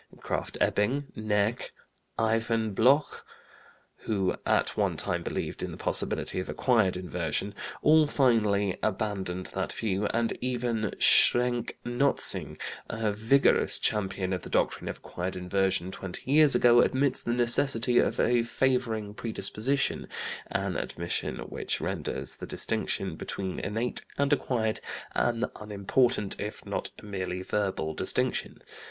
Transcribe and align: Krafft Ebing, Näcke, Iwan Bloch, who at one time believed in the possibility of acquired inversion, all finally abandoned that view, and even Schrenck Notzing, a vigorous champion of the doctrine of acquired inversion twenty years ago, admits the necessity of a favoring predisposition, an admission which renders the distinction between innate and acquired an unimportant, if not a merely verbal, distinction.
Krafft 0.17 0.57
Ebing, 0.59 1.11
Näcke, 1.15 1.69
Iwan 2.19 2.73
Bloch, 2.73 3.23
who 3.97 4.33
at 4.47 4.75
one 4.75 4.97
time 4.97 5.21
believed 5.21 5.61
in 5.61 5.69
the 5.69 5.77
possibility 5.77 6.39
of 6.39 6.49
acquired 6.49 6.97
inversion, 6.97 7.53
all 7.83 8.07
finally 8.07 8.79
abandoned 8.81 9.45
that 9.53 9.71
view, 9.71 10.07
and 10.07 10.35
even 10.41 10.95
Schrenck 10.97 11.77
Notzing, 11.85 12.57
a 12.89 13.13
vigorous 13.13 13.77
champion 13.77 14.33
of 14.33 14.41
the 14.41 14.49
doctrine 14.49 14.87
of 14.87 14.97
acquired 14.97 15.35
inversion 15.35 15.91
twenty 15.91 16.31
years 16.31 16.55
ago, 16.55 16.81
admits 16.81 17.21
the 17.21 17.31
necessity 17.31 17.99
of 17.99 18.19
a 18.19 18.41
favoring 18.41 19.13
predisposition, 19.13 20.07
an 20.47 20.77
admission 20.77 21.35
which 21.41 21.79
renders 21.79 22.37
the 22.37 22.47
distinction 22.47 23.15
between 23.15 23.59
innate 23.59 24.01
and 24.17 24.33
acquired 24.33 24.79
an 25.13 25.45
unimportant, 25.57 26.35
if 26.39 26.65
not 26.65 26.89
a 26.97 27.05
merely 27.05 27.43
verbal, 27.43 27.93
distinction. 27.93 28.63